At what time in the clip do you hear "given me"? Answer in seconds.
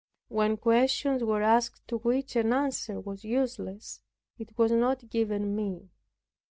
5.11-5.91